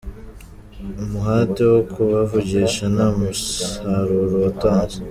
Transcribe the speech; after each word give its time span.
Umuhate 1.03 1.61
wo 1.71 1.79
kubavugisha 1.91 2.83
nta 2.93 3.07
musaruro 3.17 4.35
watanze. 4.43 4.97